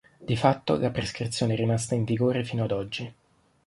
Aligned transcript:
Di 0.17 0.35
fatto, 0.35 0.77
la 0.77 0.89
prescrizione 0.89 1.53
è 1.53 1.55
rimasta 1.55 1.93
in 1.93 2.05
vigore 2.05 2.43
fino 2.43 2.63
ad 2.63 2.71
oggi. 2.71 3.13